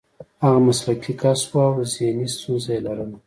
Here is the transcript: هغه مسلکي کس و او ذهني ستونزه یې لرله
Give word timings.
هغه 0.43 0.59
مسلکي 0.67 1.13
کس 1.21 1.41
و 1.49 1.53
او 1.65 1.73
ذهني 1.93 2.27
ستونزه 2.35 2.69
یې 2.75 2.81
لرله 2.85 3.17